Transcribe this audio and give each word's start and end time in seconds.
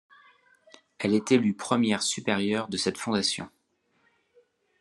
Elle 0.97 1.13
est 1.13 1.31
élue 1.31 1.53
première 1.53 2.01
supérieure 2.01 2.69
de 2.69 2.75
cette 2.77 2.97
fondation. 2.97 3.47